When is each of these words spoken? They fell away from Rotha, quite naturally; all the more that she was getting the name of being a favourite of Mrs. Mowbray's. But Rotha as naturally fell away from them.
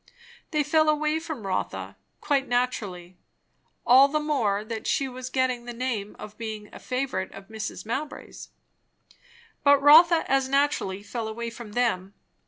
They 0.49 0.63
fell 0.63 0.89
away 0.89 1.19
from 1.19 1.45
Rotha, 1.45 1.95
quite 2.21 2.47
naturally; 2.47 3.17
all 3.85 4.07
the 4.07 4.19
more 4.19 4.65
that 4.65 4.87
she 4.87 5.07
was 5.07 5.29
getting 5.29 5.65
the 5.65 5.75
name 5.75 6.15
of 6.17 6.39
being 6.39 6.69
a 6.73 6.79
favourite 6.79 7.31
of 7.33 7.49
Mrs. 7.49 7.85
Mowbray's. 7.85 8.49
But 9.63 9.79
Rotha 9.79 10.23
as 10.27 10.49
naturally 10.49 11.03
fell 11.03 11.27
away 11.27 11.51
from 11.51 11.73
them. 11.73 12.15